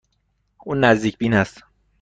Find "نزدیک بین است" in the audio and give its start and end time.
0.75-1.63